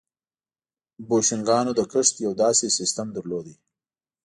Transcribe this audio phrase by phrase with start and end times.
[1.07, 3.47] بوشنګانو د کښت یو داسې سیستم درلود.